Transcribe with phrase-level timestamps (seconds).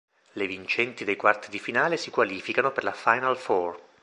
[0.31, 3.79] Le vincenti dei quarti di finale si qualificano per la "final four".